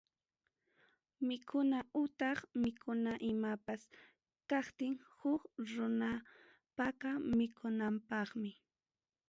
[1.27, 3.81] Mikuna utaq mikuna imapas
[4.49, 8.51] kaptin huk runapaqa mikunanpaqmi.